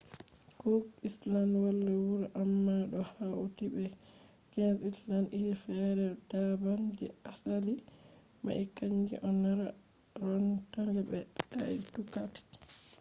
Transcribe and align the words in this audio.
cook 0.59 0.85
island 1.07 1.53
wala 1.65 1.89
wuro 2.05 2.27
amma 2.41 2.75
ɗo 2.91 2.99
hauti 3.13 3.65
be 3.75 3.83
15 4.51 4.87
islands 4.89 5.33
iri 5.39 5.53
fere 5.65 6.05
daban. 6.29 6.81
je 6.97 7.05
asali 7.31 7.73
mai 8.43 8.61
kanje 8.77 9.15
on 9.29 9.39
rarotonga 10.19 11.01
be 11.09 11.19
aitutaki 11.63 12.41